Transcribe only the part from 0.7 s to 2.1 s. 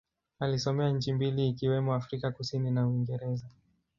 nchi mbili ikiwemo